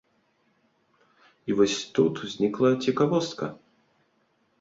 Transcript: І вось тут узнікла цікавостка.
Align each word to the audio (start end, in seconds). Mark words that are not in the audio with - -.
І 1.51 1.57
вось 1.59 1.75
тут 1.99 2.13
узнікла 2.29 2.71
цікавостка. 2.87 3.51